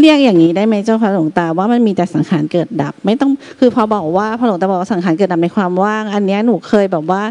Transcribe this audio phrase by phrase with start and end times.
[0.00, 3.30] เรียกอย่างนี้ได้ไหมเจ้าค่ะหลวงตาว่ามันมีแต่สังขารเกิดดับ ไม่ต้อง
[3.60, 7.22] คือพอบอกว่าพอหลวงตาบอกว่าสังขารเกิดดับในความว่าง อันนี้หนูเคยแบบว่า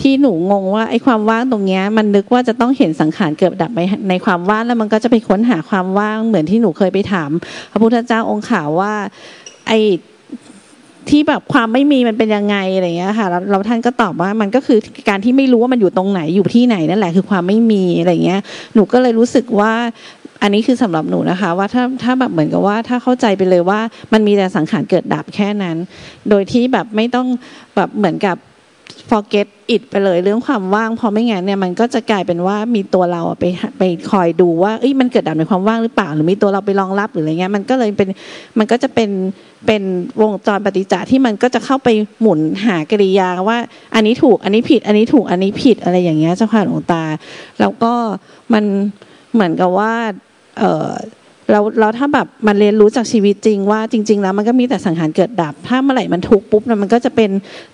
[0.00, 7.30] ที่หนูงงว่าไอ้ความว่างตรงเนี้ยมันนึกว่าจะต้องเห็นสังขารเกิดดับในในความว่างแล้วมันก็จะไปค้นหาความว่างเหมือนที่หนูเคยไปถาม
[7.72, 8.92] พระพุทธเจ้าองค์ขาวว่า
[9.68, 9.80] ไอ้
[11.14, 18.40] ที่แบบความไม่มีมันเป็นยังไงอะไรเงี้ยค่ะเราเราท่านก็ตอบว่ามันก็คือการที่ไม่รู้ว่ามันอยู่ตรงไหนอยู่ที่ไหนนั่นแหละคือความไม่มีอะไรเงี้ย
[18.74, 19.72] หนูก็เลยรู้สึกว่า
[20.42, 23.80] อันนี้คือสำหรับหนูนะคะ ว่าถ้าถ้าแบบเหมือนกับว่าถ้าเข้าใจไปเลยว่า
[24.12, 25.76] มันมีแต่สังขารเกิดดับแค่นั้น
[26.28, 27.26] โดยที่แบบไม่ต้อง
[27.76, 28.36] แบบเหมือนกับ
[29.10, 33.44] forget it ไปเลยเรื่องความว่างเพอไม่งั้นเนี่ยมันก็จะกลายเป็นว่ามีตัวเราไป
[33.78, 38.08] ไปคอยดูว่าเอ้ยมันเกิดดับในความว่างหรือเปล่า หรือมีตัวเราไปรองรับหรืออะไรเงี้ยมันก็เลยเป็น
[38.58, 39.10] มันก็จะเป็น
[39.66, 39.82] เป็น
[40.22, 41.88] วงจรปฏิจจที่มันก็จะเข้าไป
[42.20, 43.58] หมุนหากริยาว่า
[43.94, 47.02] อันนี้ถูกอันนี้ผิด อันนี้ถูกอันนี้ผิดอะไรอย่างเงี้ยเจ้าค่ะหลวงตา
[47.60, 47.92] แล้วก็
[48.52, 48.64] มัน
[49.34, 49.92] เหมือนกับว่า
[50.58, 51.17] เออ
[51.52, 57.30] เราเราถ้าแบบมันเรียนรู้จากชีวิตจริงว่าจริง ๆ แล้วมันก็มีแต่สังหารเกิดดับ ถ้าเมื่อไหร่มันทุกปุ๊บมันก็จะเป็น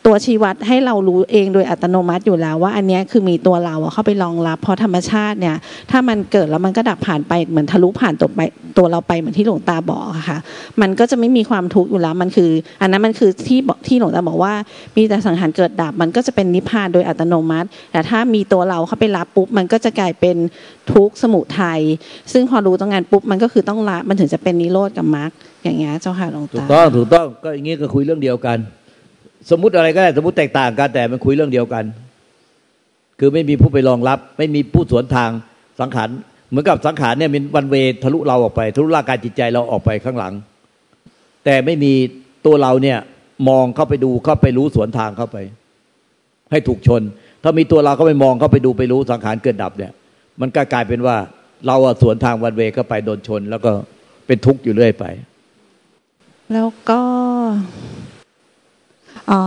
[0.06, 5.56] ตัวชี้วัดให้เรารู้เองโดยอัตโนมัติอยู่แล้วว่าอันนี้คือมีตัวเราเข้าไปรองรับ เพราะธรรมชาติเนี่ย
[5.90, 8.40] ถ้ามันเกิดแล้วมันก็ดับผ่านไปเหมือนทะลุผ่านตัวไป
[8.78, 10.38] ตัวเราไปเหมือนที่หลวงตาบอกค่ะ
[10.80, 12.50] มันก็จะไม่มีความทุกข์อยู่แล้วมันคือ
[12.80, 14.54] อันนั้นมันคือที่ที่หลวงตาบอกว่า
[14.96, 20.36] มีแต่สังหารเกิดดับ มันก็จะเป็นนิพพานโดยอัตโนมัติ แต่ถ้ามีตัวเราเข้าไปรับปุ๊บมันก็จะกลายเป็น
[20.92, 21.80] ทุกข์สมุทัย
[22.32, 25.30] ซึ่งพอรู้ตรงงานปุ๊บมันก็คือต้องละมันถึงจะเป็นนิโรธกับมรรค
[25.64, 28.58] อย่างเงี้ยเจ้าค่ะหลวงตาถูกต้องถูกต้องก็อย่างงี้ก็คุยเรื่องเดียวกัน
[29.50, 31.84] สมมติอะไรก็ได้สมมติแตกต่างกันแต่มันคุยเรื่องเดียวกัน
[33.18, 35.30] คือไม่มีผู้ไปรองรับ ไม่มีผู้สวนทาง
[35.80, 36.08] สังขาร
[36.50, 40.32] เหมือนกับสังขารเนี่ยมันวันเวทะลุเราออกไปทะลุร่างกายจิตใจเราออกไปข้างหลัง
[41.44, 41.92] แต่ไม่มี
[42.46, 42.98] ตัวเราเนี่ย
[43.48, 45.36] มองเข้าไปดูเข้าไปรู้สวนทางเข้าไป
[46.50, 47.02] ให้ถูกชน
[47.42, 49.92] ถ้ามีตัวเราเข้าไปมองเข้าไปดูไปรู้สังขารเกิดดับเนี่ย
[50.40, 51.16] มันก็กลายเป็นว่า
[51.66, 53.72] เราสวนทางวันเวก็ไปโดนชน แล้วก็
[54.26, 55.04] เป็นทุกข์อยู่เรื่อยไป
[56.52, 57.02] แล้วก็
[59.30, 59.44] อ๋อ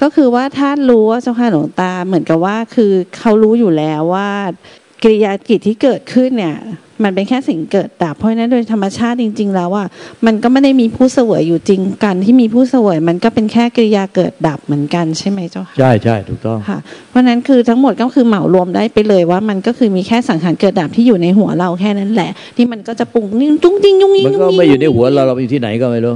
[0.00, 4.30] ก็คือว่าถ้ารู้ว่าเจ้าค่ะหลวงตาเหมือนกับว่า คือเขารู้อยู่แล้วว่า
[5.02, 6.58] กิริยากิจที่เกิดขึ้นเนี่ย
[7.04, 9.84] มันเป็นแค่สิ่งเกิดดับเพราะฉะนั้นโดยธรรมชาติจริง ๆ แล้วว่า
[10.26, 16.78] มันก็ไม่ได้มีผู้เสวยอยู่จริงกันที่มีผู้เสวย มันก็เป็นแค่กิริยาเกิดดับเหมือนกันใช่ไหมเจ้าค่ะใช่ใช่ถูกต้องค่ะ
[17.08, 26.14] เพราะนั้นคือทั้งหมดก็คือเหมารวมได้ไปเลยว่ามันก็คือมีแค่สังขารเกิดดับที่อยู่ในหัวเราแค่นั้นแหละ ที่มันก็จะปุงนิ่งจุ้งจริงยุ่งยิ่งมันก็ไม่อยู่ในหัวเราเราอยู่ที่ไหนก็ไม่รู้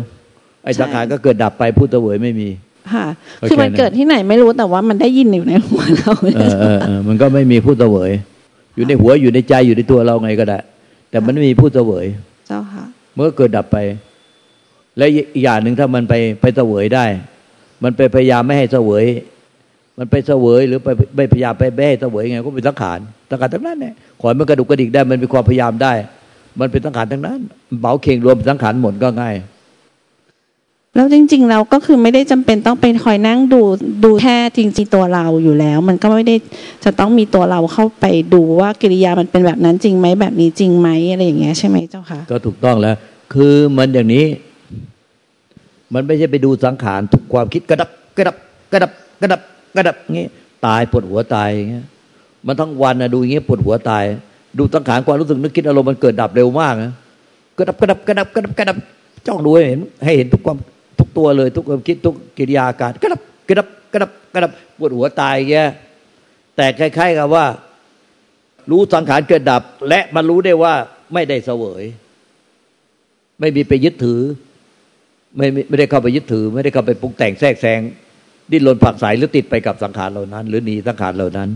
[0.65, 2.49] ไอ้สังขารก็เกิดดับไปผู้เสวยไม่มี
[2.93, 3.07] ค่ะ
[3.49, 8.11] คือมันเกิดที่ไหนไม่รู้แต่ว่ามันได้ยินอยู่ในหัวเราเออเออมันก็ไม่มีผู้เสวย
[8.77, 10.59] อยู่ในหัวอยู่ในใจอยู่ในตัวเราไงก็ได้
[11.13, 12.07] แต่มันไม่มีผู้เสวย
[12.47, 12.85] เจ้าค่ะ
[13.15, 13.79] เมื่อเกิดดับไป
[14.97, 17.05] และอีกอย่างหนึ่งถ้ามันไปไปเสวยได้
[17.83, 19.05] มันไปพยายามไม่ให้เสวย
[19.99, 22.99] มันไปเสวยหรือไปไม่พยายามไปแบ้เสวยไงก็เป็นสังขาร
[23.31, 25.93] สังขารทั้งนั้นเนี่ยขอให้มันกระดุกกระดิกได้มันมีความพยายามได้
[26.61, 27.41] มันเป็นสังขารทั้งนั้น
[27.81, 29.35] เบาเข่งรวมสังขารหมดก็ง่าย
[30.97, 33.61] แล้วจริงๆเราก็คือไม่ได้จำเป็นต้องไปคอยนั่งดู
[34.05, 36.37] ดูแค่จริงๆตัวเราอยู่แล้ว มันก็ไม่ได้
[36.85, 38.05] จะต้องมีตัวเราเข้าไป
[38.35, 42.97] ดูว่ากิริยามันเป็นแบบนั้นจริงไหมแบบนี้จริงไหมอะไรอย่างเงี้ยใช่ไหมเจ้าค่ะก็ถูกต้องแล้ว
[43.35, 44.25] คือมันอย่างนี้
[45.95, 48.37] มันไม่ใช่ไปดูสังขารทุกความคิดกระดับกระดับ
[48.73, 48.91] กระดับ
[49.23, 49.41] กระดับ
[49.77, 50.27] กระดับงี้
[50.67, 51.87] ตายปวดหัวตายอย่างเงี้ย
[52.47, 54.05] มันทั้งวันนะดูอย่างเงี้ยปวดหัวตาย
[54.59, 56.93] ดูสังขารความรู้สึกนึกคิดอารมณ์มันเกิดดับเร็วมากนะ
[57.59, 58.77] กระดับกระดับกระดับกระดับกระดับ
[59.27, 65.63] จ้องดูให้เห็นให้เห็นทุกความุกตัวเลย ทุกความคิดทุกกิริยาการกระดับกระดับกระดับกระดับปวดหัวตายแย่
[66.57, 67.47] แต่คล้ายๆกับว่า
[68.71, 70.75] รู้สังขารเกิดดับ และมันรู้ได้ว่า
[71.15, 71.85] ไม่ได้เสวย
[73.41, 74.21] ไม่มีไปยึดถือ
[75.37, 77.81] ไม่ไม่ได้เข้าไปยึดถือ ไม่ได้เข้าไปปรุงแต่งแทรกแซง
[78.51, 81.49] ดิ้นรนผักสายหรือติดไปกับสังขารเหล่านั้น หรือหนีสังขารเหล่านั้น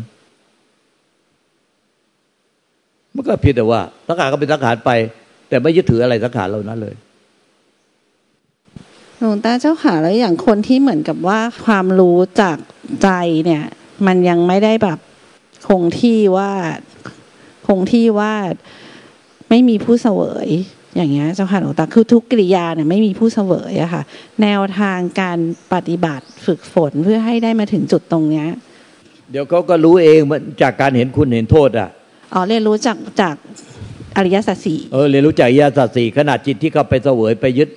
[3.15, 4.91] มันก็เพียงแต่ว่าสังขารก็เป็นสังขารไป
[5.49, 6.95] แต่ไม่ยึดถืออะไรสังขารเหล่านั้นเลย
[9.21, 12.57] หลวงตาเจ้าค่ะแล้วอย่างคนที่เหมือนกับว่าความรู้จาก
[13.03, 13.09] ใจ
[13.45, 13.65] เนี่ย
[14.07, 14.99] มันยังไม่ได้แบบ
[15.69, 16.51] คงที่ว่า
[17.67, 18.33] คงที่ว่า
[19.51, 20.49] ไม่มีผู้เสวย
[20.97, 24.03] อย่างเงี้ยเจ้าค่ะหลวงตาคือทุกกิริยาเนี่ยไม่มีผู้เสวยอะค่ะ
[24.43, 25.39] แนวทางการ
[25.73, 28.47] ปฏิบัติฝึกฝนเพื่อให้ได้มาถึงจุดตรงเนี้ย
[29.31, 30.21] เดี๋ยวเขาก็รู้เอง
[30.63, 31.91] จากการเห็นคุณเห็นโทษอะ
[32.35, 33.37] อ๋อเรียนรู้จากจาก
[34.17, 37.69] อริยสัจสี่เออเรียนรู้จากอริยสัจสี่ขนาดจิตที่เขาไปเสวยไปยึด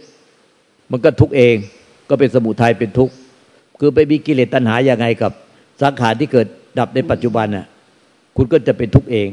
[0.91, 1.55] มันก็ทุกเอง
[2.09, 3.13] ก็เป็นสมุทัยเป็นทุกข์
[3.79, 5.31] คือไปมีกิเลสตัณหาอย่างไงกับ
[5.81, 6.47] สังขารที่เกิด
[6.79, 7.65] ดับในปัจจุบันน่ะ
[8.37, 9.27] คุณก็จะเป็นทุกข์เอง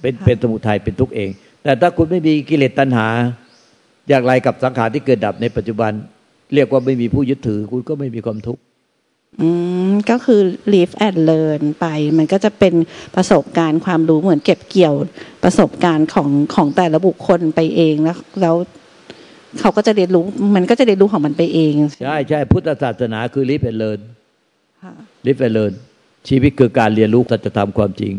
[0.00, 1.30] เป็นเป็นสมุทัยเป็นทุกข์เอง
[1.62, 3.06] แต่ถ้าคุณไม่มีกิเลสตัณหา
[4.08, 5.92] อย่างไรกับสังขารที่เกิดดับในปัจจุบัน
[6.54, 8.62] เรียกว่าไม่มีผู้ยึดถือ คุณก็ไม่มีความทุกข์
[9.40, 9.48] อื
[9.90, 10.40] มก็คือ
[10.72, 11.86] live and learn ไป
[12.18, 12.74] มันก็จะเป็น
[13.14, 14.94] ประสบการณ์ความรู้เหมือนเก็บเกี่ยว
[15.44, 18.56] ประสบการณ์ของของแต่ละบุคคลไปเองแล้วแล้ว
[19.58, 20.24] เขาก็จะเรียนรู้
[20.54, 24.00] มันก็จะเรียนรู้ของมันไปเอง ใช่ใช่พุทธศาสนาคือลิฟเ and เลิน
[24.82, 24.92] ค่ะ
[25.26, 25.72] ลิฟเ and เลิน
[26.28, 28.12] ชีวิตคือการเรียนรู้สัจธรรมความจริง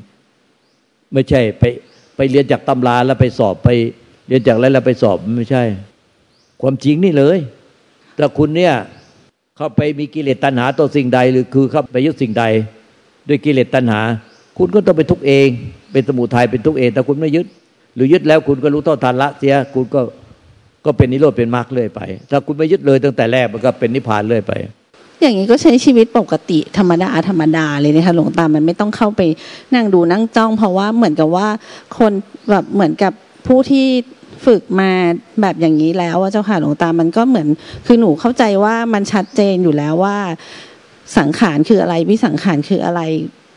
[1.14, 1.64] ไม่ใช่ไป
[2.16, 3.70] ไปเรียนจากตำราแล้วไปสอบไป
[4.28, 5.64] เรียนจากอะไรแล้วไปสอบไม่ใช่
[6.62, 7.38] ความจริงนี่เลย
[8.16, 8.74] แต่คุณเนี่ย
[9.58, 12.44] เข้าไปมีกิเลสตัณหาต่อสิ่งใดหรือคือเข้าไปยึดสิ่งใด
[13.28, 14.02] ด้วยกิเลสตัณหา
[14.58, 15.48] คุณก็ต้องไปทุกข์เอง
[15.92, 17.46] เป็นสมุทัยเป็นทุกข์เอง แต่คุณไม่ยึด
[17.96, 20.02] หรือยึดแล้วคุณก็รู้เท่าทันละเสียคุณก็
[20.86, 22.02] ก็เป็นนิโรธเป็นมรรคเรื่อยไป
[22.32, 24.54] ถ้าคุณไม่ยึดเลยตั้งแต่แรกมันก็เป็นนิพพานเรื่อยไป
[25.22, 29.22] อย่างนี้ก็ใช้ชีวิตปกติธรรมดาธรรมดาเลยนะคะหลวงตามันไม่ต้องเข้าไป
[29.76, 31.48] นั่งดูนั่งจ้อง เพราะว่าเหมือนกับว่า
[31.98, 32.12] คน
[32.50, 33.14] แบบเหมือนกับ
[33.48, 33.86] ผู้ที่
[34.46, 34.92] ฝึกมา
[35.42, 37.48] แบบอย่างนี้แล้วว่าเจ้าค่ะหลวงตามันก็เหมือน
[37.86, 40.18] คือหนูเข้าใจว่ามันชัดเจนอยู่แล้วว่า
[41.18, 43.02] สังขารคืออะไรวิสังขารคืออะไร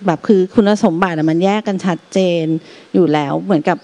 [0.07, 2.45] แบบคือคุณสมบัติมันแยกกันชัดเจน
[2.95, 3.79] อยู่แล้ว เหมือนกับ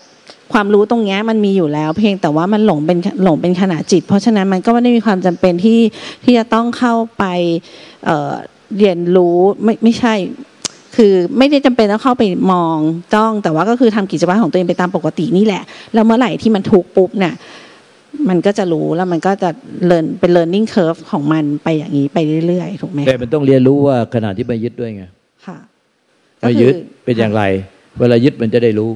[0.53, 5.81] ความรู้ตรงเนี้ยมันมีอยู่แล้ว เพียงแต่ว่ามันหลงเป็นหลงเป็นขณะจิต เพราะฉะนั้นมันก็ไม่ได้มีความจำเป็นที่
[6.25, 7.25] ที่จะต้องเข้าไป
[8.05, 8.33] เอ่อ
[8.79, 10.15] เรียนรู้ไม่ไม่ใช่
[10.97, 12.77] คือไม่ได้จำเป็นต้องเข้าไปมอง
[13.15, 15.63] จ้องแต่ว่าก็คือทำกิจวัตรของตัวเองไปตามปกตินี่แหละ
[15.95, 17.35] แล้วเมื่อไหร่ที่มันทุกข์ปุ๊บเนี่ย
[18.29, 19.51] มันก็จะรู้แล้วมันก็จะ
[19.87, 25.05] เรียนเป็น learning curve ของมันไปอย่างนี้ไปเรื่อยๆถูกไหมแต่มันต้องเรียนรู้ว่าขณะที่ไม่ยึดด้วยไง
[25.47, 25.59] ค่ะ
[26.41, 26.75] ไม่ยึด
[27.05, 27.43] เป็นอย่างไร
[28.01, 28.91] เวลายึดมันจะได้รู้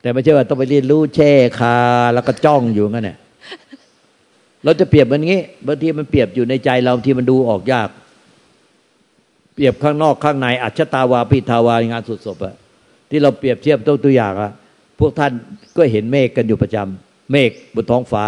[0.00, 1.76] แต่ไม่ใช่ว่าต้องไปเรียนรู้แช่คา
[2.14, 3.18] แล้วก็จ้องอยู่งั้นเนี่ย
[4.64, 7.88] เราจะเปรียบมันงี้บางทีมันเปรียบอยู่ในใจเราที่มันดูออกยาก
[9.54, 12.54] เปรียบข้างนอกข้างใน อัจฉตาวาปิทาวางานสุดศพอะ
[13.10, 14.52] ที่เราเปรียบเทียบตัวตัวอย่างอะ
[14.98, 15.32] พวกท่าน
[15.76, 18.24] ก็เห็นเมฆกันอยู่ประจำเมฆบนท้องฟ้า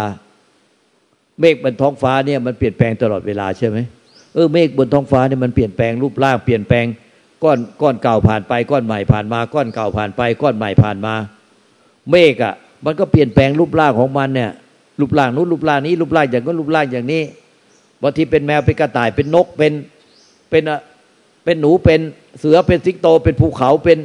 [1.39, 3.77] เมฆบนท้องฟ้าเนี่ยมันเปลี่ยนแปลงตลอดเวลาใช่ไหม
[4.33, 6.85] เออเมฆบนท้องฟ้าเนี่ยมันเปลี่ยนแปลงรูปร่างเปลี่ยนแปลง
[7.43, 11.15] ก้อนก้อนเก่าผ่านไปก้อนใหม่ผ่านมา ก้อนเก่าผ่านไปก้อนใหม่ผ่านมา
[12.11, 12.53] เมฆอะ
[12.85, 14.51] มันก็เปลี่ยนแปลงรูปร่างของมันเนี่ย
[14.99, 17.21] รูปร่างนู้นรูปร่างนี้รูปร่างอย่างนู้นรูปร่างอย่างนี้
[18.01, 19.73] บางทีเป็นแมวเป็นกระต่ายเป็นนกเป็น
[20.49, 20.63] เป็น
[21.43, 21.99] เป็นหนูเป็น
[22.39, 23.97] เสือเป็นสิงโต เป็นภูเขาเป็น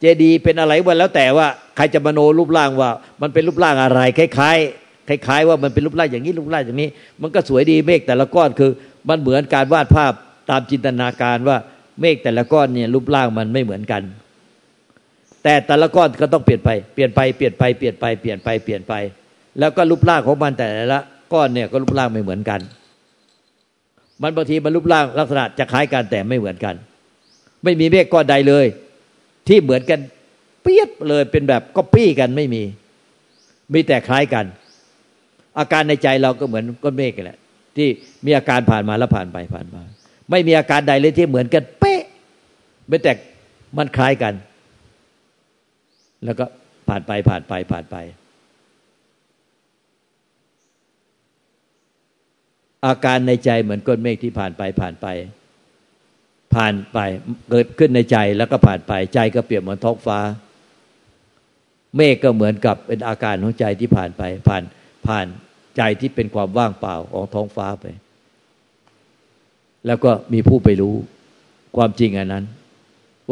[0.00, 1.46] เจดีเป็นอะไรวันแล้วแต่ว่า
[1.76, 2.90] ใครจะมโนรูปร่างว่า
[3.22, 6.88] มันเป็นรูปร่างอะไรคล้ายๆคล้าย ๆ ว่ามันเป็นรูปร่างอย่างนี้รูปร่างอย่างนี้
[7.22, 8.70] มันก็สวยดีเมฆแต่ละก้อนคือ
[9.08, 10.12] มันเหมือนการวาดภาพ
[10.50, 11.56] ตามจินตนาการว่า
[12.00, 14.02] เมฆแต่ละก้อนเนี่ยรูปร่างมันไม่เหมือนกัน
[15.42, 18.94] แต่แต่ละก้อนก็ต้องเปลี่ยนไปเปลี่ยนไปเปลี่ยนไปเปลี่ยนไปเปลี่ยนไปเปลี่ยนไป
[19.58, 21.00] แล้วก็รูปร่างของมันแต่ละ
[21.32, 22.60] ก้อนเนี่ยก็รูปร่างไม่เหมือนกัน
[24.22, 26.74] มันบางทีมันรูปร่างลักษณะจะคล้ายกันแต่ไม่เหมือนกัน
[27.64, 28.66] ไม่มีเมฆก้อนใดเลย
[29.48, 30.00] ที่เหมือนกัน
[30.62, 32.62] เปียบเลยเป็นแบบก็ปี้กันไม่มี
[33.72, 34.44] มีแต่คล้ายกัน
[35.58, 37.38] อาการในใจเราก็เหมือนก้อนเมฆกันแหละ
[37.76, 37.88] ที่
[38.24, 39.82] มีอาการผ่านมาแล้วผ่านไปผ่านมา
[40.30, 42.02] ไม่มีอาการใดเลยที่เหมือนกันเป๊ะ
[42.88, 43.12] ไม่แต่
[43.78, 44.34] มันคล้ายกัน
[46.24, 46.44] แล้วก็
[46.88, 47.96] ผ่านไปผ่านไปผ่านไป
[52.86, 55.06] อาการในใจเหมือนก้อนเมฆที่ผ่านไปผ่านไป
[56.54, 56.98] ผ่านไป
[57.50, 60.18] เกิดขึ้นในใจแล้วก็ผ่านไปใจก็เปรียบเหมือนท้องฟ้า
[61.96, 64.62] เมฆก็เหมือนกับเป็นอาการของใจที่ผ่านไป ผ่าน
[65.06, 65.26] ผ่าน
[65.76, 67.86] ใจที่เป็นความว่างเปล่าของท้องฟ้าไป
[69.86, 70.94] แล้วก็มีผู้ไปรู้
[71.76, 72.44] ความจริงอันนั้น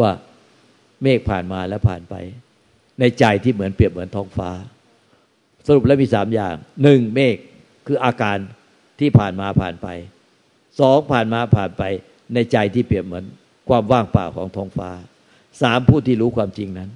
[0.01, 0.11] ว่า
[1.03, 2.15] เมฆผ่านมาแล้วผ่านไป
[3.01, 4.51] ในใจที่เหมือนเปรียบเหมือนท้องฟ้า
[5.67, 7.37] สรุปแล้วมีสามอย่างหนึ่งเมฆ
[7.87, 8.37] คืออาการ
[9.01, 9.89] ที่ผ่านมาผ่านไป
[10.81, 11.83] สองผ่านมาผ่านไป
[12.35, 13.25] ในใจที่เปรียบเหมือน
[13.69, 14.91] ความว่างเปล่าของท้องฟ้า
[15.63, 16.91] สามผู้ที่รู้ความจริงนั้น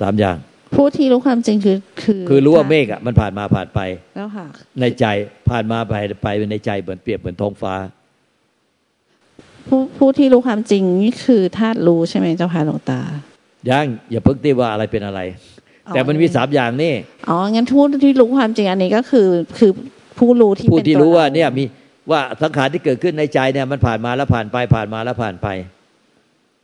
[0.00, 0.36] สามอย่าง
[0.74, 3.80] ผู้ที่รู้ความจริงคือคือ คือรู้ว่าเมฆอะมันผ่านมาผ่านไป
[4.16, 4.46] แล้วค่ะ
[4.80, 5.04] ในใจ
[5.50, 7.74] ผ่านมาไปไปในใจเหมือนเปรียบเหมือนท้องฟ้า
[9.66, 13.00] ผู้ผู้ที่รู้ความจริงนี่คือธาตุรู้ใช่ไหมเจ้าค่ะหลวงตา
[13.70, 15.20] ยังอย่าเพิ่งตีว่าอะไรเป็นอะไร
[15.86, 16.94] อ๋อแต่มันมีสามอย่างนี่
[17.28, 19.70] อ๋องั้นผู้ที่รู้ความจริงอันนี้ก็คือคือ
[20.18, 21.64] ผู้รู้ที่ผู้เป็นที่ตัวรู้ว่าเเนี่ยมี
[22.10, 25.48] ว่าสังขารที่เกิดขึ้นในใจเนี่ยมันผ่านมาแล้วผ่านไปผ่านมาแล้วผ่านไป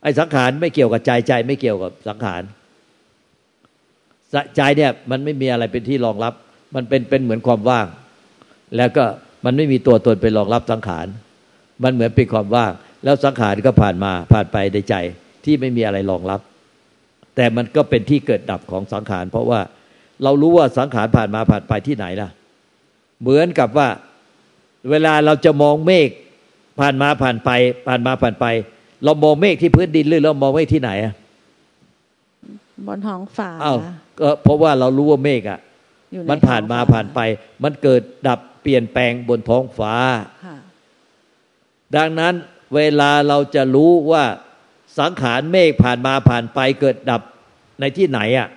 [0.03, 2.41] ไอ้สังขารไม่เกี่ยวกับใจใจไม่เกี่ยวกับสังขาร
[4.55, 6.33] ใจเนี่ยมันไม่มีอะไรเป็นที่รองรับ
[6.75, 7.85] มันเป็นเป็นเหมือนความว่าง
[8.77, 9.03] แล้วก็
[9.45, 11.07] มันไม่มีตัวตนเป็นรองรับสังขาร
[11.83, 12.71] มันเหมือนเป็นความว่าง
[13.03, 14.95] แล้วสังขารก็ผ่านมาผ่านไปในใจ
[15.45, 16.41] ที่ไม่มีอะไรรองรับ
[17.35, 19.61] แต่มันก็เป็นที่เกิดดับของสังขาร เพราะว่า
[20.23, 22.29] เรารู้ว่าสังขารผ่านมาผ่านไปที่ไหนล่ะ
[23.21, 23.87] เหมือนกับว่า
[24.89, 26.09] เวลาเราจะมองเมฆ
[26.79, 27.49] ผ่านมาผ่านไป
[27.87, 28.45] ผ่านมาผ่านไป
[29.03, 31.13] เรามองเมฆที่พื้นดินหรือเรามองเมฆที่ไหนอะ
[32.87, 33.77] บนท้องฟ้าอ้าว
[34.19, 35.59] ก็เพราะว่าเรารู้ว่าเมฆอะ
[36.13, 37.19] อยู่ใมันผ่านมาท้องฟ้ผ่านไป
[37.63, 39.93] มันเกิดดับเปลี่ยนแปลงบนท้องฟ้า
[40.45, 40.57] ค่ะ
[41.97, 42.33] ดังนั้น
[42.75, 44.23] เวลาเราจะรู้ว่า
[44.99, 47.21] สังขารเมฆผ่านมาผ่านไปเกิดดับ
[47.79, 48.47] ในที่ไหนอะ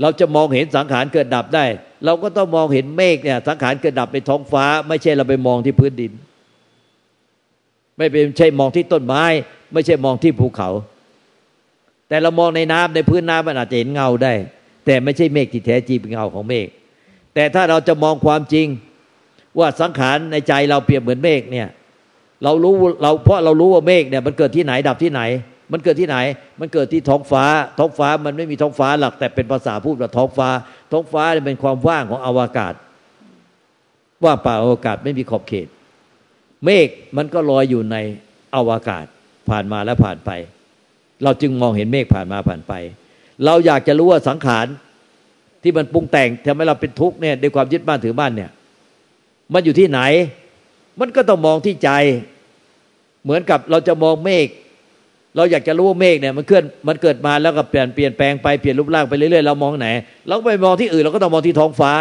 [0.00, 1.64] เราจะมองเห็นสังขารเกิดดับได้
[2.04, 6.12] เราก็ต้องมองเห็นเมฆเนี่ย สังขารเกิดดับในท้องฟ้า ไม่ใช่เราไปมองที่พื้นดิน
[7.96, 9.24] ไม่เป็นใช่มองที่ต้นไม้
[9.72, 10.70] ไม่ใช่มองที่ภูเขา
[12.08, 14.32] แต่เรามองในน้ำในพื้นน้ำมันอาจจะเห็นเงาได้
[14.86, 16.66] แต่ไม่ใช่เมฆที่แท้จริงเป็นเงาของเมฆ
[17.34, 18.66] แต่ถ้าเราจะมองความจริง
[19.58, 21.68] ว่าสังขารในใจเราเปรียบเหมือนเมฆเนี่ย
[22.44, 25.22] เรารู้เราเพราะเรารู้ว่าเมฆเนี่ยมันเกิดที่ไหนดับที่ไหน
[25.72, 26.16] มันเกิดที่ไหน
[26.60, 27.44] มันเกิดที่ท้องฟ้า
[27.78, 30.48] ท้องฟ้ามันไม่มีท้องฟ้าหลัก แต่เป็นภาษาพูดว่าท้องฟ้า
[30.92, 32.74] ท้องฟ้าเป็นความว่างของอวกาศ
[34.24, 35.68] ว่างเปล่าอวกาศไม่มีขอบเขต
[36.64, 37.96] เมฆมันก็ลอยอยู่ใน
[38.56, 39.04] อวกาศ
[39.48, 40.30] ผ่านมาและผ่านไป
[41.24, 42.72] เราจึงมองเห็นเมฆผ่านมาผ่านไป
[43.44, 44.66] เราอยากจะรู้ว่าสังขาร
[45.62, 48.50] ที่มันปรุงแต่งทำให้เราเป็นทุกข์เนี่ยด้วยความยึดบ้านถือบ้านเนี่ย
[49.52, 50.00] มันอยู่ที่ไหน
[51.00, 51.90] มันก็ต้องมองที่ใจ
[53.24, 54.48] เหมือนกับเราจะมองเมฆ
[55.36, 59.88] เราอยากจะรู้ว่าเมฆเนี่ยมันเคลื่อนมันเกิดมาแล้วก็เปลี่ยนเปลี่ยนแปลงไปเปลี่ยนรูปร่างไปเรื่อยๆเรามองไหน
[60.28, 61.92] เราไปมองที่อื่นเราก็ต้องมองที่ท้องฟ้า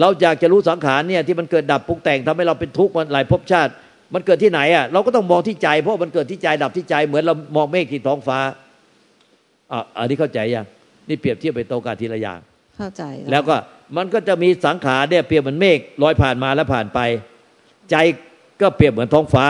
[0.00, 3.72] เราอยากจะรู้สังขารเนี่ยที่มันเกิดดับปรุงแต่งทำให้เราเป็นทุกข์มันหลายภพชาติ
[4.14, 8.38] มันเกิดที่ไหนอะเราก็ต้องมองที่ใจ เพราะมันเกิดที่ใจดับที่ใจ เหมือนเรามองเมฆที่ท้องฟ้า
[9.72, 10.66] อะอันนี้เข้าใจยัง
[11.08, 12.38] นี่เปรียบเทียบไปโตกาทีละอย่าง
[12.76, 13.56] เข้าใจแล้วก็
[13.96, 16.98] มันก็จะมีสังขารเนี่ยเปรียบเหมือนเมฆลอยผ่านมาแล้วผ่านไป
[17.90, 17.96] ใจ
[18.60, 19.46] ก็เปรียบเหมือนท้องฟ้า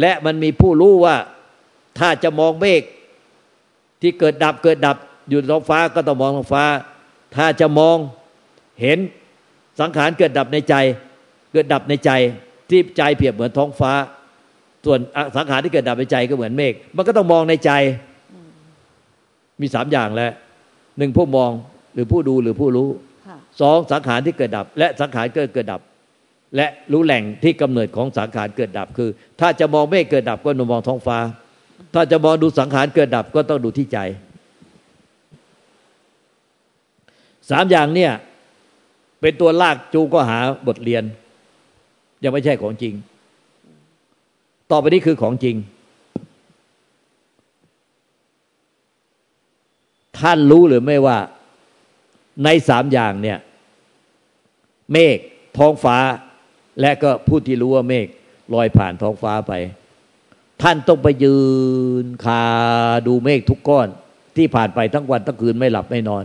[0.00, 1.16] และมันมีผู้รู้ว่า
[1.98, 2.82] ถ้าจะมองเมฆ
[4.00, 4.96] ที่เกิดดับเกิดดับ
[5.28, 6.64] อยู่ท้องฟ้าก็ต้องมองท้องฟ้า
[7.36, 7.96] ถ้าจะมอง
[8.80, 8.98] เห็น
[9.80, 10.74] สังขารเกิดดับในใจ
[11.52, 12.10] เกิดดับในใจ
[12.70, 13.92] ที่ใจเปรียบเหมือนท้องฟ้า
[14.84, 14.98] ส่วน
[15.36, 17.70] สังขารที่เกิดดับในใจก็เหมือนเมฆมันก็ต้องมองในใจ
[19.60, 20.32] มีสามอย่างแหละ
[20.98, 21.50] หนึ่งผู้มอง
[21.94, 22.88] หรือผู้ดูหรือผู้รู้
[23.60, 25.80] สองสังขารที่เกิดดับ และสังขารเกิดเกิดดับ
[26.56, 31.18] และรู้แหล่งที่กำเนิดของสังขารเกิดดับคือ ถ้าจะมองเมฆเกิดดับก็ต้องมองท้องฟ้า
[31.94, 33.98] ถ้าจะมองดูสังขารเกิดดับก็ต้องดูที่ใจ
[37.50, 38.12] สามอย่างเนี่ย
[39.20, 41.04] เป็นตัวลากจูก็หาบทเรียน
[42.22, 42.94] ยังไม่ใช่ของจริง
[44.70, 45.56] ต่อไปนี้คือของจริง
[50.18, 51.18] ท่านรู้หรือไม่ว่า
[52.44, 53.38] ในสามอย่างเนี่ย
[54.92, 55.18] เมฆ
[55.58, 55.96] ท้องฟ้า
[56.80, 58.06] และก็ผู้ที่รู้ว่าเมฆ
[58.54, 59.52] ลอยผ่านท้องฟ้าไป
[60.62, 61.38] ท่านต้องไปยื
[62.04, 62.44] นคา
[63.06, 63.88] ดูเมฆทุกก้อน
[64.36, 66.24] ที่ผ่านไปทั้งวันทั้งคืนไม่หลับไม่นอน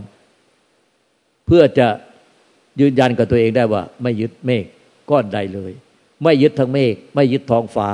[1.45, 1.87] เพื่อจะ
[2.79, 4.65] ยืนยันกับตัวเองได้ว่า ไม่ยึดเมฆ
[5.09, 5.71] ก้อนใดเลย
[6.23, 7.89] ไม่ยึดทั้งเมฆไม่ยึดท้องฟ้า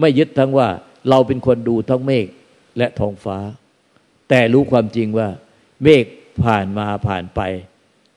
[0.00, 0.68] ไม่ยึดทั้งว่า
[1.08, 2.26] เราเป็นคนดูทั้งเมฆ
[2.78, 3.38] และท้องฟ้า
[4.28, 5.28] แต่รู้ความจริงว่า
[5.84, 6.04] เมฆ
[6.44, 7.40] ผ่านมาผ่านไป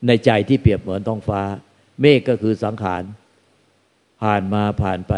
[0.08, 1.42] ในใจที่เปรียบเหมือนท้องฟ้า
[2.02, 3.04] เมฆก็คือสังขาร
[4.24, 5.14] ผ่านมาผ่านไป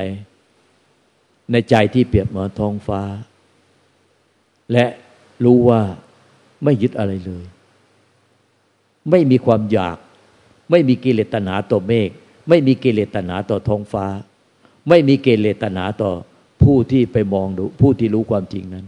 [1.52, 3.02] ในใจที่เปรียบเหมือนท้องฟ้า
[4.72, 4.86] และ
[5.44, 5.82] รู้ว่า
[6.64, 7.46] ไม่ยึดอะไรเลย
[9.10, 9.98] ไม่มีความอยาก
[10.72, 12.10] ไม่มีกิเลสตนาต่อเมฆ
[12.50, 14.06] ไม่มีกิเลสตนาต่อท้องฟ้า
[14.90, 16.12] ไม่มีกิเลสตนาต่อ
[16.64, 18.86] ผู้ที่ไปมองดูผู้ที่รู้ความจริงนั้น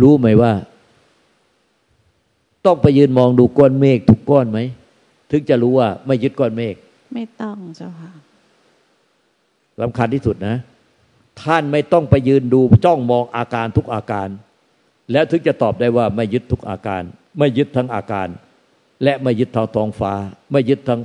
[0.00, 0.52] รู้ไหมว่า
[2.66, 4.58] ต้องไปยืนมองดูก้อนเมฆทุกก้อนไหม
[5.30, 6.74] ถึงจะรู้ว่าไม่ยึดก้อนเมฆ
[7.14, 8.10] ไม่ต้องเจ้าค่ะ
[9.80, 10.56] สำคัญที่สุดนะ
[11.42, 14.28] ท่านไม่ต้องไปยืนดูจ้องมองอาการทุกอาการ
[15.12, 17.02] แล้วถึงจะตอบได้ว่าไม่ยึดทุกอาการ
[17.38, 18.28] ไม่ยึดทั้งอาการ
[19.04, 20.12] และไม่ยึดทางท้องฟ้า
[20.52, 21.00] ไม่ยึดทั้ง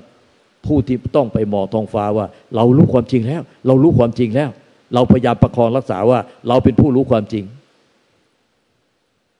[0.66, 4.50] ผู้ที่ต้องไปมองท้องฟ้าว่า เรารู้ความจริงแล้ว เรารู้ความจริงแล้ว
[4.94, 7.46] เราพยายามประคองรักษาว่า เราเป็นผู้รู้ความจริง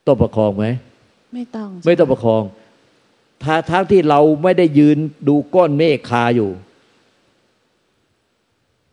[0.06, 0.66] ต้องประคองไหม
[1.34, 2.42] ไม่ต้องไม่ต้องประคอง
[3.42, 4.98] ถ้าทั้งที่เราไม่ได้ยืน
[5.28, 6.50] ดูก้อนเมฆคาอยู่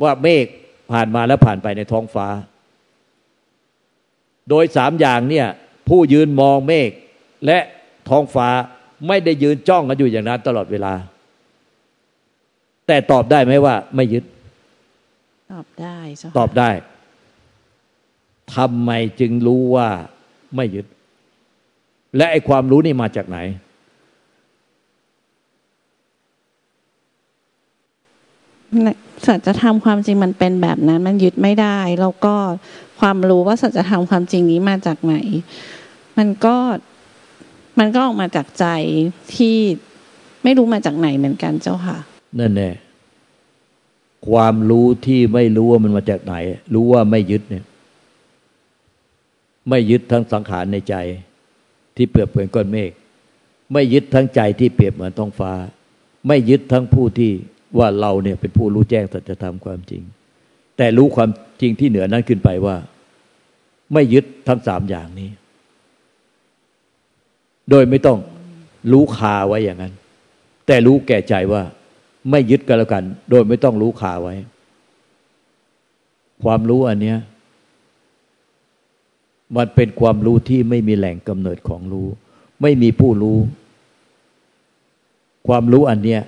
[0.03, 0.45] ว่าเมฆ
[0.91, 2.27] ผ่านมาแล้วผ่านไปในท้องฟ้า
[4.49, 5.47] โดยสามอย่างเนี่ย
[5.89, 6.89] ผู้ยืนมองเมฆ
[7.45, 7.59] และ
[8.09, 8.49] ท้องฟ้า
[9.07, 10.93] ไม่ได้ยืนจ้องกันอยู่อย่างนั้นตลอดเวลา
[12.87, 14.23] แต่ตอบได้ไหมว่า ไม่ยึด
[15.51, 15.97] ตอบได้
[16.37, 16.69] ตอบได้
[18.55, 19.89] ทำไมจึงรู้ว่า
[20.55, 20.85] ไม่ยึด
[22.17, 23.37] และไอความรู้นี่มาจากไหน
[29.25, 32.35] สัจธรรมความจริงมันเป็นแบบนั้น มันยึดไม่ได้ แล้วก็
[32.99, 35.15] ความรู้ว่าสัจธรรมความจริงนี้มาจากไหน
[36.17, 36.57] มันก็
[37.79, 38.65] มันก็ออกมาจากใจ
[39.35, 39.57] ที่
[40.43, 41.97] ไม่รู้มาจากไหนเหมือนกันเจ้าค่ะ
[42.39, 42.71] นั่นแน่
[44.29, 46.35] ความรู้ที่ไม่รู้ว่ามันมาจากไหน
[46.73, 47.65] รู้ว่าไม่ยึดเนี่ย
[49.69, 50.95] ไม่ยึดทั้งสังขารในใจ
[51.95, 52.91] ที่เปรียบเหมือนก้อนเมฆ
[53.73, 55.51] ไม่ยึดทั้งใจที่เปรียบเหมือนท้องฟ้า
[56.27, 57.31] ไม่ยึดทั้งผู้ที่
[57.77, 60.01] ว่าเราเนี่ยเป็นผู้รู้แจ้งสัจธรรมความจริง
[60.77, 61.29] แต่รู้ความ
[61.61, 62.75] จริงที่เหนือนั้นขึ้นไปว่า
[63.93, 65.29] ไม่ยึดทั้งสามอย่างนี้
[67.69, 68.19] โดยไม่ต้อง
[68.91, 69.93] รู้คาไว้อย่างนั้น
[70.67, 71.63] แต่รู้แก่ใจว่า
[72.31, 74.35] ไม่ยึดกันแล้วกัน โดยไม่ต้องรู้คาไว้
[76.43, 77.17] ความรู้อันเนี้ย
[79.57, 82.07] มันเป็นความรู้ที่ไม่มีแหล่งกำเนิดของรู้
[82.61, 83.37] ไม่มีผู้รู้
[85.47, 86.21] ความรู้อันเนี้ย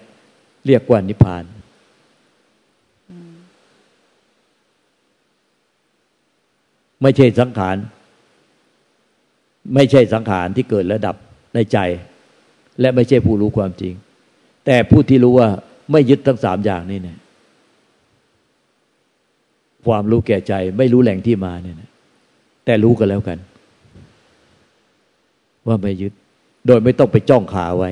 [0.65, 1.43] เรียกว่านิพพาน
[7.01, 7.77] ไม่ใช่สังขาร
[9.75, 11.15] ไม่ใช่สังขารที่เกิดระดับ
[11.55, 11.77] ในใจ
[12.79, 13.93] และไม่ใช่ผู้รู้ความจริง
[14.65, 15.49] แต่ผู้ที่รู้ว่า
[15.91, 17.19] ไม่ยึดทั้งสามอย่างนี่เนี่ย
[19.85, 21.77] ความรู้แก่ใจ ไม่รู้แหล่งที่มาเนี่ย
[22.65, 23.37] แต่รู้กันแล้วกัน
[25.67, 26.13] ว่าไม่ยึด
[26.65, 27.91] โดยไม่ต้องไปจ้องขาไว้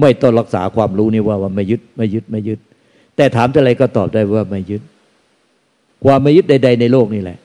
[0.00, 2.58] ไม่ต้องรักษาความรู้นี่ว่าว่าไม่ยึดไม่ยึดไม่ยึด
[3.16, 4.82] แต่ถามอะไรก็ตอบได้ว่าไม่ยึด
[6.04, 7.38] ความไม่ยึดใด ๆ ในโลกนี่แหละ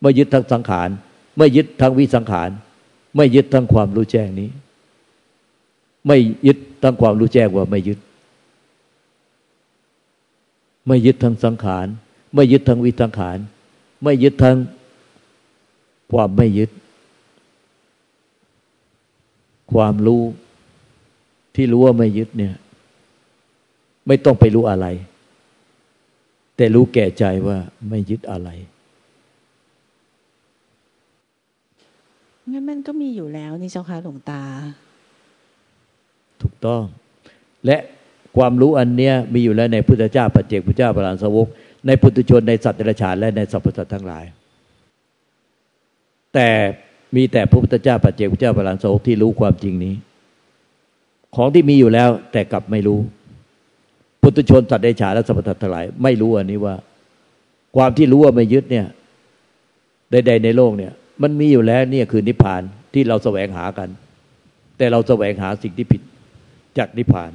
[0.00, 0.88] ไม่ยึดทั้งสังขาร
[1.38, 2.50] ไม่ยึดทั้งวิสังขาร
[3.16, 4.48] ไม่ยึดทั้งความรู้แจ้งนี้
[6.06, 7.98] ไม่ยึดทั้งความรู้แจ้งว่าไม่ยึด
[10.86, 11.86] ไม่ยึดทั้งสังขาร
[12.34, 13.38] ไม่ยึดทั้งวิสังขาร
[14.02, 14.56] ไม่ยึดทั้ง
[16.12, 16.70] ความไม่ยึด
[19.72, 20.22] ความรู้
[21.54, 22.54] ที่รู้ว่าไม่ยึดเนี่ย
[24.06, 24.86] ไม่ต้องไปรู้อะไร
[26.56, 27.56] แต่รู้แก่ใจว่า
[27.88, 28.48] ไม่ยึดอะไร
[32.50, 34.42] งั้นมันก็มีอยู่แล้วนี่เจ้าค่ะหลวงตา
[36.42, 36.82] ถูกต้อง
[37.66, 37.76] และ
[38.36, 41.48] ความรู้อันเนี้ยมีอยู่แล้วในพุทธเจ้าปัจเจกพุทธเจ้าปรานสวก
[41.86, 44.24] ในพุทธชนในสัตว์เดรัจฉานและในสรรพสัตว์ทั้งหลาย
[46.34, 46.48] แต่
[47.16, 49.94] มีแต่พระพุทธเจ้าปัจเจกพระเจ้าพระลานโสที่รู้ความจริงนี้
[51.36, 53.00] ของที่มีอยู่แล้วแต่กลับไม่รู้
[54.22, 56.74] พุทธชนสัตว์ได้ฉาและสัพพทัตถลาย ไม่รู้อันนี้ว่า
[57.76, 58.86] ความที่รู้ว่าไม่ยึดเนี่ย
[60.10, 62.62] ใดๆในโลกเนี่ย มันมีอยู่แล้วเนี่ยคือนิพพาน
[62.94, 63.88] ที่เราแสวงหากัน
[64.76, 66.02] แต่เราแสวงหาสิ่งที่ผิด
[66.78, 67.32] จากนิพพาน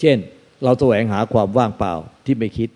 [0.00, 0.16] เช่น
[0.64, 1.92] เราแสวงหาความว่างเปล่า
[2.24, 2.68] ที่ไม่คิด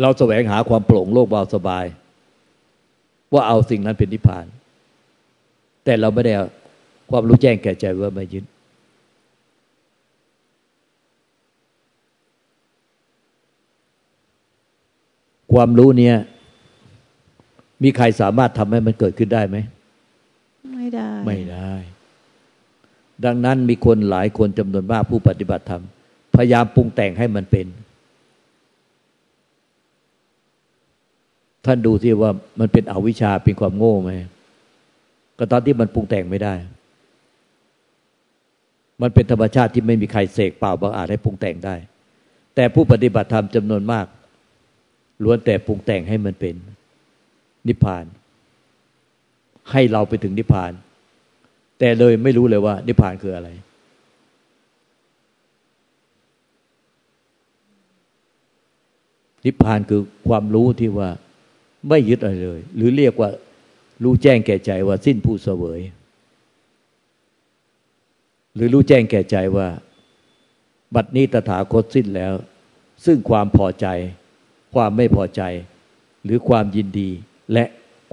[0.00, 1.84] เราแสวงหาความโปร่งโลกเบาสบาย
[3.32, 4.46] ว่าเอาสิ่งนั้นเป็นนิพพาน
[5.84, 6.32] แต่เราไม่ได้
[7.10, 8.44] ความรู้แจ้งแก่ใจว่าไม่ยึด
[15.52, 16.16] ความรู้เนี่ย
[17.82, 19.56] มีใครสามารถทำให้มันเกิดขึ้นได้ไหม
[20.74, 21.72] ไม่ได้ ไม่ได้
[23.24, 25.82] ดังนั้นมีคนหลายคนจำนวนมากผู้ปฏิบัติธรรม
[26.34, 27.66] พยายามปรุงแต่งให้มันเป็น
[31.66, 34.10] ท่านดูที่ว่ามันเป็นอวิชชาเป็นความโง่ไหม
[35.38, 36.54] ก็ตอนที่มันปรุงแต่งไม่ได้
[39.02, 41.74] มันเป็นธรรมชาติที่ไม่มีใครเสกเปล่าบางอาจให้ปรุงแต่งได้
[42.54, 44.06] แต่ผู้ปฏิบัติธรรมจำนวนมาก
[45.22, 46.54] ล้วนแต่ปรุงแต่งให้มันเป็น
[47.68, 48.04] นิพพาน
[49.70, 50.72] ให้เราไปถึงนิพพาน
[51.78, 53.48] แต่เลยไม่รู้เลยว่า นิพพานคืออะไร
[59.44, 61.10] นิพพานคือความรู้ที่ว่า
[61.88, 63.30] ไม่ยึดอะไรเลย หรือเรียกว่า
[64.02, 65.80] รู้แจ้งแก่ใจว่าสิ้นผู้เสวย
[68.54, 69.68] หรือรู้แจ้งแก่ใจว่า
[70.94, 72.34] บัดนี้ตถาคตสิ้นแล้ว
[73.04, 73.86] ซึ่งความพอใจ
[74.74, 75.42] ความไม่พอใจ
[76.24, 77.10] หรือความยินดี
[77.52, 77.64] และ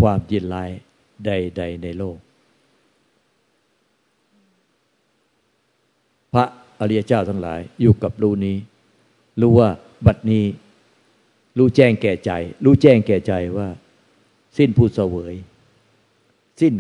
[0.01, 0.69] ความยินร้าย
[1.25, 2.17] ใด ๆ ในโลก
[6.33, 6.45] พระ
[6.79, 8.57] อริยเจ้าทั้งหลายอยู่กับรู้นี้
[9.41, 9.69] รู้ว่า
[10.05, 10.43] บัดนี้
[11.57, 12.31] รู้แจ้งแก่ใจ
[12.65, 13.67] รู้แจ้งแก่ใจว่า
[14.57, 15.35] สิ้นผู้เสวย
[16.61, 16.73] สิ้น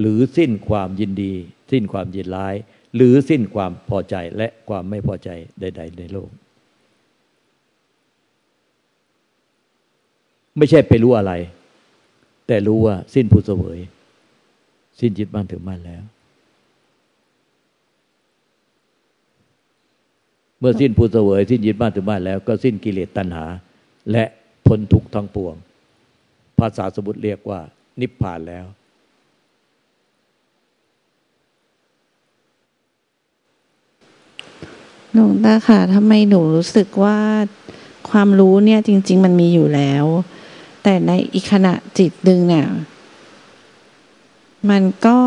[0.00, 1.32] หรือสิ้นความยินดี
[1.70, 2.54] สิ้นความยินร้าย
[2.96, 5.28] หรือสิ้นความพอใจและความไม่พอใจ
[5.60, 6.30] ใด ๆ ในโลก
[10.56, 11.32] ไม่ใช่ไปรู้อะไร
[12.46, 13.78] แต่รู้ว่าสิ้นผู้เสวย
[15.00, 16.02] สิ้นจิตมั่นถึงมั่นแล้ว
[20.58, 23.44] เมื่อสิ้นผู้เสวย สิ้นยิตมั่นถึงมั่นแล้ว ก็สิ้นกิเลสตัณหา
[24.12, 24.24] และ
[24.66, 25.54] พ้นทุกข์ทั้งปวง
[26.58, 27.60] ภาษาสมุติเรียกว่า
[28.00, 28.66] นิพพานแล้ว
[35.12, 37.18] หลวงตาค่ะทำไมหนูรู้สึกว่า
[38.10, 40.04] ความรู้เนี่ยจริง ๆ มันมีอยู่แล้ว
[40.82, 42.66] แต่ในอีกขณะจิตหนึ่งเนี่ย
[44.70, 45.18] มันก็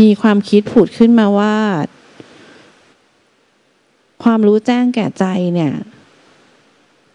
[0.00, 1.56] มีความคิดผุดขึ้นมาว่า
[4.22, 5.24] ความรู้แจ้งแก่ใจ
[5.54, 5.72] เนี่ย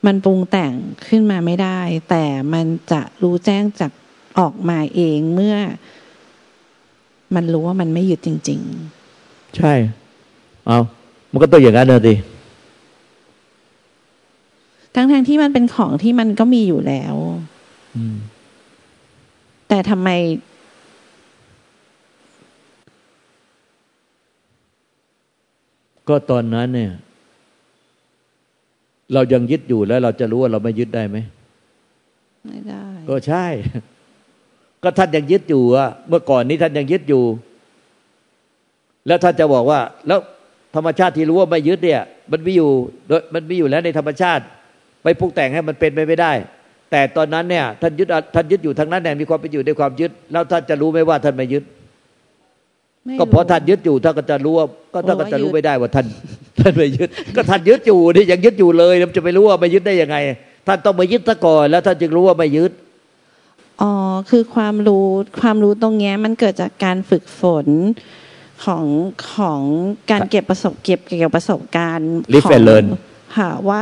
[0.05, 0.73] มันปรุงแต่ง
[1.07, 3.91] ขึ้นมาไม่ได้ แต่มันจะรู้แจ้งจาก
[4.39, 5.55] ออกมาเองเมื่อ
[7.35, 8.61] มันรู้ว่ามันไม่ยึดจริง
[9.57, 9.73] ใช่
[10.67, 10.79] เอา
[11.31, 17.15] มันก็ต้องอย่างนั้นนะสิๆทั้งๆที่มันเป็นของที่มันก็มีอยู่แล้ว
[17.95, 18.15] อืม
[19.67, 20.09] แต่ทำไม
[26.07, 26.91] ก็ตอนนั้นเนี่ย
[29.13, 31.17] เรายังยึดอยู่แล้วเราจะรู้ว่าเราไม่ยึดได้ไหม
[32.47, 33.45] ไม่ได้ ก็ใช่
[34.83, 37.23] ก็ท่านยังยึดอยู่อะเมื่อก่อนนี้ท่านยังยึดอยู่
[39.07, 40.19] แล้วท่านจะบอกว่า แล้ว
[40.75, 42.69] ธรรมชาติที่รู้ว่าไม่ยึดเนี่ย มันมีอยู่
[43.07, 44.43] โดยมันมีอยู่แล้วในธรรมชาติ
[45.03, 46.31] ไปปรุงแต่งให้มันเป็นไปไม่ได้
[46.91, 51.63] แต่ตอนนั้นเนี่ยท่านยึดอะท่านยึดอยู่ทางนั้นแน่มีความเป็นอยู่ในความยึด แล้วท่านจะรู้ไหมว่าท่านไม่ยึด
[53.05, 56.05] ไม่ก็เพราะท่านยึดอยู่ท่านก็จะรู้ว่าก็ท่านก็จะรู้ไม่ได้ว่าท่าน
[56.59, 60.17] ท่านไม่ยึด ก็ท่านยึดอยู่นี่ยังยึดอยู่เลยแล้วจะไปรู้ว่าไม่ยึดได้ยังไง
[60.67, 62.71] ท่านต้องมายึดซะก่อนแล้วท่านจึงรู้ว่าไม่ยึด
[63.81, 63.91] อ๋อ
[64.29, 65.07] คือความรู้
[65.41, 67.67] ความรู้ตรงเนี้ยมันเกิดจากการฝึกฝน
[68.65, 68.85] ของ
[69.35, 69.61] ของ
[70.11, 72.85] การเก็บประสบเก็บเกี่ยวกับประสบการณ์ Live ของ and learn
[73.37, 73.81] ค่ะว่า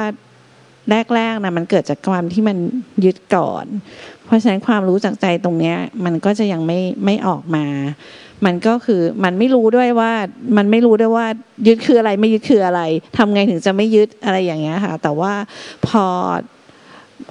[1.15, 2.57] แรกๆนะมันเกิดจากความที่มัน
[3.05, 3.65] ยึดก่อน
[4.20, 7.65] เพ ราะฉะนั้นความรู้จากใจตรงเนี้ย มันก็จะยังไม่ไม่ออกมา
[8.45, 10.11] มันก็คือมันไม่รู้ด้วยว่า
[10.57, 11.25] มันไม่รู้ด้วยว่า
[11.67, 12.81] ยึดคืออะไรไม่ยึดคืออะไร
[13.17, 15.33] ทำไงถึงจะไม่ยึดอะไรอย่างเงี้ยค่ะ แต่ว่า
[15.87, 16.05] พอ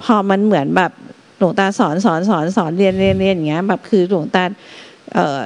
[0.03, 0.91] พอมันเหมือนแบบ
[1.37, 4.43] หลวงตาสอนสอนสอนสอนเรียนเรียนเรียนอย่างเงี้ยแบบคือหลวงตา
[5.13, 5.39] เอ่อ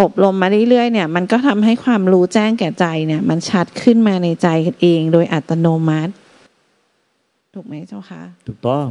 [0.00, 4.48] อบรมมาเรื่อยๆเนี่ย มันก็ทำให้ความรู้แจ้งแก่ใจเนี่ย มันชัดขึ้นมาในใจ
[4.80, 6.12] เองโดยอัตโนมัติ
[7.54, 8.86] ถูกไหมเจ้าคะถูกต้อง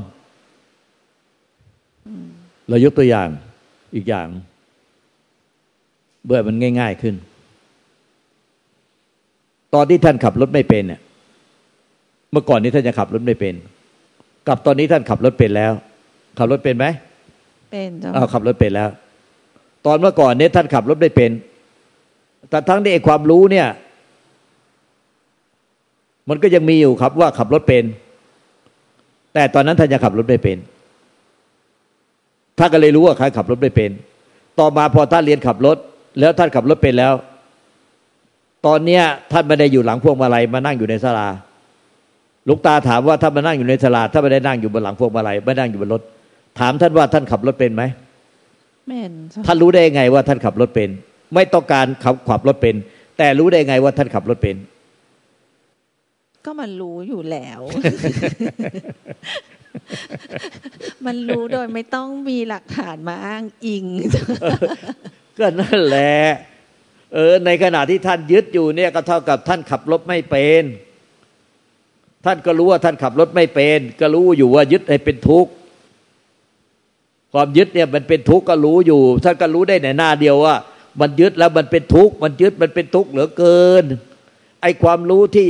[2.69, 3.27] เรายกตัวอย่าง
[3.95, 4.27] อีกอย่าง
[6.25, 7.15] เบื่อมันง่าย ๆขึ้น
[9.73, 11.01] ตอนที่ท่านขับรถไม่เป็นเนี่ย
[12.31, 13.53] เมื่อก่อนนี้ท่านจะขับรถไม่เป็น
[14.47, 15.73] กับตอนนี้ท่านขับรถเป็นแล้ว
[16.39, 16.85] ขับรถเป็นไหม
[17.71, 18.89] เป็นเจ้าเอาขับรถเป็นแล้ว
[19.85, 21.31] ตอนเมื่อก่อนเนี่ยท่านขับรถไม่เป็น
[22.49, 23.67] แต่ทั้งที่ไอ้ความรู้เนี่ย
[26.29, 27.83] มันก็ยังมีอยู่ครับว่าขับรถเป็น
[29.33, 30.57] แต่ตอนนั้นท่านยังขับรถไม่เป็น
[32.59, 33.91] ท่านก็เลยรู้ว่าใครขับรถไม่เป็น
[34.59, 35.77] ต่อมาพอท่านเรียนขับรถ
[36.19, 37.13] แล้วท่านขับรถเป็นแล้ว
[38.65, 41.27] ตอนเนี้ยท่านไม่ได้อยู่หลังพวงมาลัยมานั่งอยู่ในศาลา
[42.47, 46.01] ลูกตาถามว่าท่านมานั่งอยู่ในศาลาท่านไม่ได้นั่งอยู่บนหลังพวงมาลัยไม่นั่งอยู่บนรถ
[46.59, 47.83] ถามท่านว่าท่านขับรถเป็นไหม
[48.87, 50.89] เป็นเจ้าท่านรู้ได้ยังไงว่าท่านขับรถเป็น
[51.35, 52.75] ไม่ต้องการขับขับรถเป็น
[53.17, 54.55] แต่รู้ได้ไงว่าท่านขับรถเป็น
[56.45, 57.59] ก็มันรู้อยู่แล้ว
[61.05, 63.85] มันรู้โดยไม่ต้องมีหลักฐานมาอ้างอิง
[65.39, 66.15] ก็นั่นแหละ
[67.13, 70.63] เออ ในขณะที่ท่านยึดอยู่เนี่ยก็เท่ากับท่านขับรถไม่เป็น
[72.25, 75.51] ท่านก็รู้ว่าท่านขับรถไม่เป็น ก็รู้อยู่ว่ายึดให้เป็นทุกข์
[77.33, 80.55] ความยึดเนี่ยมันเป็นทุกข์ก็รู้อยู่ ท่านก็รู้ได้ในหน้าเดียวว่า
[80.99, 83.83] มันยึดแล้วมันเป็นทุกข์มันยึดมันเป็นทุกข์เหลือเกิน
[84.61, 85.49] ไอ้ความรู้ที่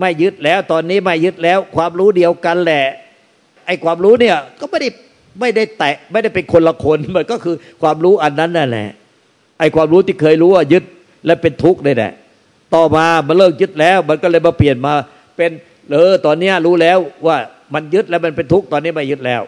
[0.00, 2.86] ไม่ยึดแล้ว ตอนนี้ไม่ยึดแล้ว ความรู้เดียวกันแหละ
[3.66, 4.88] ไอ้ความรู้เนี่ยก็ไม่ได้
[5.40, 8.88] ไม่ได้แตะไม่ได้เป็นคนละคนมันก็คือความรู้อันนั้นนั่นแหละ
[9.58, 10.84] ไอ้ความรู้ที่เคยรู้ว่ายึด
[11.26, 12.12] และเป็นทุกข์นี่แหละ
[12.74, 14.92] ต่อมามันเลิกยึดแล้ว มันก็เลยมาเปลี่ยนมา
[15.36, 15.50] เป็น
[15.92, 17.36] เออตอนเนี้ยรู้แล้วว่า
[17.74, 19.42] มันยึดแล้วมันเป็นทุกข์ตอนนี้ไม่ยึดแล้ว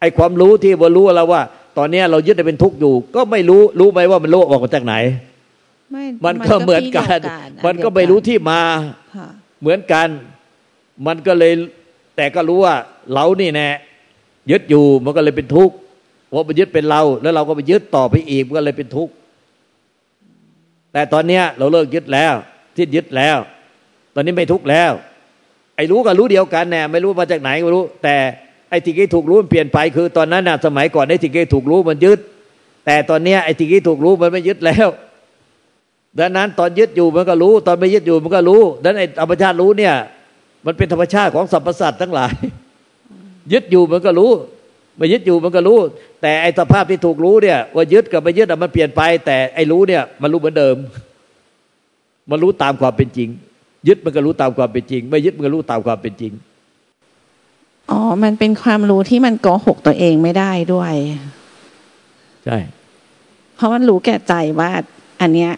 [0.00, 1.42] ไอ้ความรู้ที่ว่ารู้แล้วว่า
[1.78, 4.94] ตอนเนี้ยเรายึดให้เป็นทุกข์อยู่ ก็ไม่รู้รู้ไหมว่ามันโลกออกมาจากไหน
[5.90, 8.60] ไม่มันก็เหมือนกันที่เดียวมันก็ไม่รู้ที่มา
[9.16, 9.28] ค่ะ
[9.60, 10.08] เหมือนกัน
[11.06, 11.52] มันก็เลย
[12.16, 12.74] แต่ก็รู้ว่า
[13.12, 13.68] เรานี่แน่
[14.50, 15.74] ยึดอยู่มันก็เลยเป็นทุกข์
[16.28, 19.12] เพราะมันยึดเป็นเรา แล้วเราก็ไปยึดต่อไปอีกมันก็เลยเป็นทุกข์
[20.92, 22.34] แต่ตอนเนี้ยเราเลิกยึดแล้ว
[22.76, 23.38] ที่ยึดแล้ว
[24.14, 24.92] ตอนนี้ไม่ทุกข์แล้ว
[25.76, 28.16] ไอ้รู้กับรู้เดียวกันแน่ไม่รู้มาจากไหนไม่รู้ แต่
[28.70, 32.18] ไอ้ที่ที่ถูกรู้มันเปลี่ยนไปคือ ตอนนั้นน่ะสมัยก่อนไอ้ที่ที่ถูกรู้มันยึด
[32.86, 34.88] แต่ตอนเนี้ยไอ้ที่ที่ถูกรู้มันไม่ยึดแล้ว
[36.18, 39.94] ดังนั้นตอนยึดอยู่มันก็รู้ ตอนไม่ยึดอยู่มันก็รู้ดังนั้นไอ้ธรรมชาติรู้เนี่ย
[40.66, 42.32] มันเป็นธรรมชาติของสรรพสัตว์ทั้งหลาย
[43.52, 44.30] ยึดอยู่มันก็รู้
[44.96, 45.78] ไม่ยึดอยู่มันก็รู้
[46.22, 50.76] แต่ไอ้สภาพที่ถูกรู้เนี่ย ว่ายึดกับไม่ยึดอะมันเปลี่ยนไป แต่ไอ้รู้เนี่ย มันรู้เหมือนเดิม
[52.30, 53.28] มันรู้ตามความเป็นจริง
[53.88, 56.32] ยึดมันก็รู้ตามความเป็นจริง ไม่ยึดมันก็รู้ตามความเป็นจริง
[57.90, 60.92] อ๋อ มันเป็นความรู้ที่มันโกหกตัวเองไม่ได้ด้วย
[62.44, 62.58] ใช่
[63.56, 64.70] เพราะมันรู้แก่ใจว่า
[65.20, 65.52] อันเนี้ย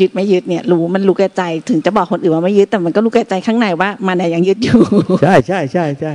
[0.00, 4.78] ยึดไม่ยึดเนี่ยรู้มันรู้แก่ใจถึงจะบอกคนอื่นว่าไม่ยึดแต่มันก็รู้แก่ใจข้างในว่ามันน่ะยังยึดอยู่
[5.22, 6.12] ใช่ใช่ใช่ใช่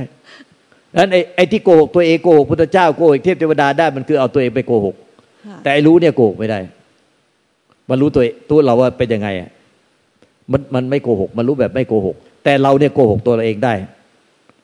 [0.98, 4.94] นั้นไอ้ไอ้ที่โกหกตัวเองโกหกพุทธเจ้าโกหกเทพเทวดาได้มันคือเอาตัวเองไปโกหก
[5.62, 6.58] แต่ไอ้รู้เนี่ยโกหกไม่ได้
[7.90, 9.50] มันรู้ตัวเองตัวเราว่าเป็นยังไงอะ
[10.52, 13.74] มันมันไม่โกหก มันรู้แบบไม่โกหก แต่เราเนี่ยโกหกตัวเราเองได้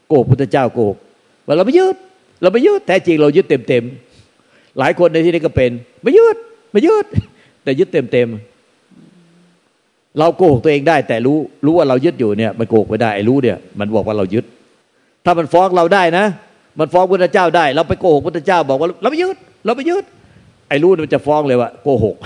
[0.09, 0.99] โกหกพุทธเจ้าโกหก
[1.47, 1.97] ว่าเราไม่ยึด
[2.43, 5.71] เราไม่ยึดแต่จริงเรายึดเต็มเต็มๆหลายคนในที่นี้ก็เป็น
[6.03, 6.37] ไม่ยึด
[6.73, 7.07] ไม่ยึด
[7.63, 8.29] แต่ยึดเต็มเต็ม
[10.19, 14.45] เราโกหกตัวเองได้ แต่รู้รู้ว่าเรายึดอยู่เนี่ยมันโกหกไม่ได้ไอ้รู้เนี่ย มันบอกว่าเรายึด
[15.25, 16.27] ถ้ามันฟ้องเราได้นะ
[16.79, 20.05] มันฟ้องพระเจ้าได้ เราไปโกหกพระเจ้าบอกว่าเราไม่ยึดเราไม่ยึด
[20.69, 22.17] ไอ้รู้มันจะฟ้องเลยว่าโกหก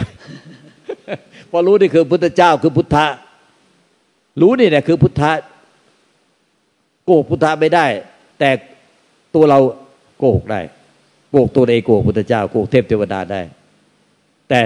[1.51, 3.07] พอรู้นี่คือพุทธเจ้าคือพุทธะ
[4.41, 5.31] รู้นี่เนี่ยคือพุทธะ
[7.05, 7.87] โกหกพุทธะไม่ได้
[8.39, 8.51] แต่
[9.35, 9.59] ตัวเรา
[10.19, 10.61] โกหกได้
[11.29, 13.41] โกหกตัวเองโกหกพุทธเจ้าโกหกเทพเทวดาได้
[14.49, 14.61] แต่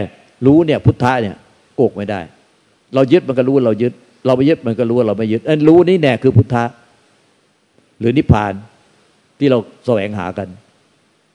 [0.46, 1.36] รู้เนี่ยพุทธะเนี่ย
[1.74, 2.20] โกหกไม่ได้
[2.94, 3.92] เรายึดมันก็รู้ว่าเรายึด
[4.26, 6.64] เราไม่ยึดมันก็รู้ว่าเราไม่ยึดอันรู้นี่แน่คือพุทธะ
[7.98, 8.52] หรือนิพพาน
[9.38, 10.48] ที่เราแสวงหากัน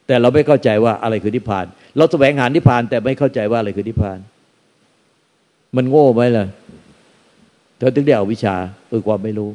[0.08, 1.66] แต่เราไม่เข้าใจว่าอะไรคือนิพพาน
[1.98, 4.20] เราแสวงหานิพพาน แต่ไม่เข้าใจว่าอะไรคือนิพพาน
[5.76, 6.46] มันโง่ไหมล่ะ
[7.78, 8.56] เธอถึงได้เอาวิชา
[8.90, 9.50] เออความไม่รู้